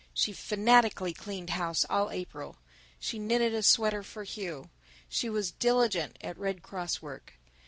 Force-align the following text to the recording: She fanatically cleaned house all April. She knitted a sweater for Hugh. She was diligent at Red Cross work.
She 0.15 0.33
fanatically 0.33 1.13
cleaned 1.13 1.51
house 1.51 1.85
all 1.87 2.09
April. 2.09 2.57
She 2.99 3.19
knitted 3.19 3.53
a 3.53 3.61
sweater 3.61 4.01
for 4.01 4.23
Hugh. 4.23 4.71
She 5.07 5.29
was 5.29 5.51
diligent 5.51 6.17
at 6.21 6.39
Red 6.39 6.63
Cross 6.63 7.03
work. 7.03 7.33